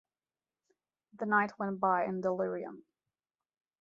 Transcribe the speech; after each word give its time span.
The 1.19 1.27
night 1.27 1.59
went 1.59 1.79
by 1.79 2.05
in 2.05 2.21
delirium. 2.21 2.85